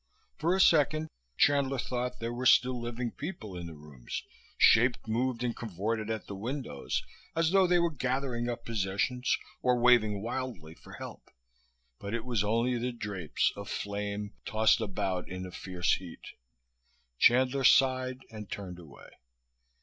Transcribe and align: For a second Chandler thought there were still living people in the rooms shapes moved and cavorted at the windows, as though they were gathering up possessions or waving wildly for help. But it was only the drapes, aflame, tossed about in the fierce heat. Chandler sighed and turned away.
For 0.39 0.55
a 0.55 0.59
second 0.59 1.09
Chandler 1.37 1.77
thought 1.77 2.19
there 2.19 2.33
were 2.33 2.47
still 2.47 2.81
living 2.81 3.11
people 3.11 3.55
in 3.55 3.67
the 3.67 3.75
rooms 3.75 4.23
shapes 4.57 4.97
moved 5.05 5.43
and 5.43 5.55
cavorted 5.55 6.09
at 6.09 6.25
the 6.25 6.33
windows, 6.33 7.03
as 7.35 7.51
though 7.51 7.67
they 7.67 7.77
were 7.77 7.91
gathering 7.91 8.49
up 8.49 8.65
possessions 8.65 9.37
or 9.61 9.77
waving 9.77 10.23
wildly 10.23 10.73
for 10.73 10.93
help. 10.93 11.29
But 11.99 12.15
it 12.15 12.25
was 12.25 12.43
only 12.43 12.79
the 12.79 12.91
drapes, 12.91 13.53
aflame, 13.55 14.33
tossed 14.43 14.81
about 14.81 15.29
in 15.29 15.43
the 15.43 15.51
fierce 15.51 15.93
heat. 15.93 16.33
Chandler 17.19 17.63
sighed 17.63 18.25
and 18.31 18.49
turned 18.49 18.79
away. 18.79 19.17